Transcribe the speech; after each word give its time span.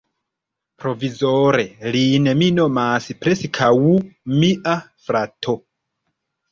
Provizore, 0.83 1.65
lin 1.97 2.31
mi 2.41 2.49
nomas 2.57 3.11
preskaŭ 3.27 3.73
mia 4.43 4.79
frato. 5.09 5.59